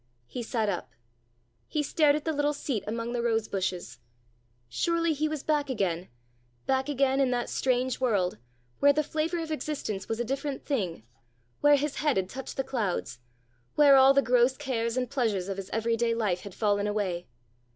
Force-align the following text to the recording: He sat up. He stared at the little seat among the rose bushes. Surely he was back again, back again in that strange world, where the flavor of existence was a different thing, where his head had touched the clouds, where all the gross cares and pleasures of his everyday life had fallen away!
He 0.25 0.41
sat 0.41 0.67
up. 0.67 0.93
He 1.67 1.83
stared 1.83 2.15
at 2.15 2.25
the 2.25 2.33
little 2.33 2.55
seat 2.55 2.83
among 2.87 3.13
the 3.13 3.21
rose 3.21 3.47
bushes. 3.47 3.99
Surely 4.67 5.13
he 5.13 5.27
was 5.29 5.43
back 5.43 5.69
again, 5.69 6.09
back 6.65 6.89
again 6.89 7.19
in 7.19 7.29
that 7.29 7.51
strange 7.51 7.99
world, 7.99 8.39
where 8.79 8.93
the 8.93 9.03
flavor 9.03 9.37
of 9.37 9.51
existence 9.51 10.09
was 10.09 10.19
a 10.19 10.25
different 10.25 10.65
thing, 10.65 11.03
where 11.59 11.75
his 11.75 11.97
head 11.97 12.17
had 12.17 12.29
touched 12.31 12.57
the 12.57 12.63
clouds, 12.63 13.19
where 13.75 13.95
all 13.95 14.15
the 14.15 14.23
gross 14.23 14.57
cares 14.57 14.97
and 14.97 15.11
pleasures 15.11 15.47
of 15.47 15.57
his 15.57 15.69
everyday 15.69 16.15
life 16.15 16.39
had 16.41 16.55
fallen 16.55 16.87
away! 16.87 17.27